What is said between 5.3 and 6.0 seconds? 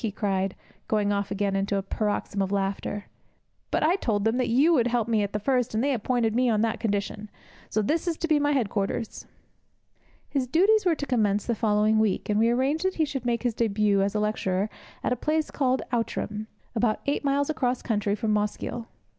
the first, and they